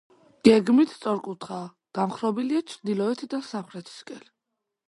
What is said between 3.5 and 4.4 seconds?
სამხრეთისაკენ.